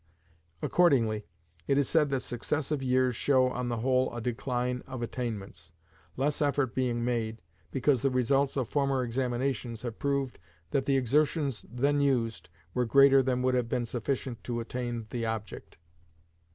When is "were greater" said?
12.73-13.21